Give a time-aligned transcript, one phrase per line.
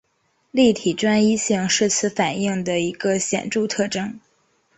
[0.49, 4.19] 立体专一性是此反应的一个显着特征。